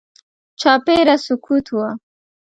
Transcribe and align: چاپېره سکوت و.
چاپېره 0.61 1.15
سکوت 1.25 1.67
و. 1.75 1.79